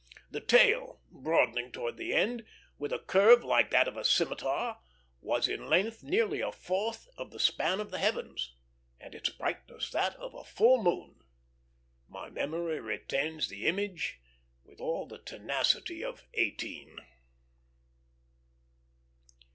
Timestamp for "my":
12.07-12.31